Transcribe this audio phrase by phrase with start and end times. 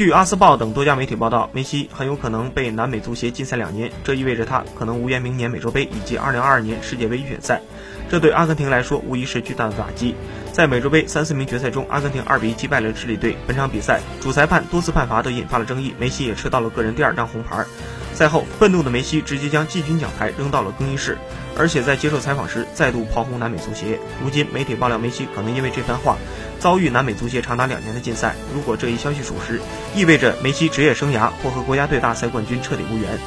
[0.00, 7.60] 据《阿斯报》等多家媒体报道，梅西很有可能被南美足协禁赛两年，这意味着他可能无缘明年美洲杯以及2022年世界杯预选赛。
[8.08, 10.14] 这对阿根廷来说无疑是巨大的打击。
[10.52, 13.36] 在美洲杯三四名决赛中，阿根廷2比1击败了智利队。
[13.46, 17.62] 本场比赛主裁判多次判罚都引发了争议，梅西也吃到了个人第二张红牌。
[18.14, 21.18] 赛后，愤怒的梅西直接将季军奖牌扔到了更衣室，
[21.58, 23.98] 而且在接受采访时再度炮轰南美足协。
[24.22, 26.16] 如今，媒体爆料梅西可能因为这番话
[26.60, 28.36] 遭遇南美足协长达两年的禁赛。
[28.54, 29.60] 如果这一消息属实，
[29.96, 33.18] 意味着梅西职业生涯或和国家队大赛冠军彻底无缘。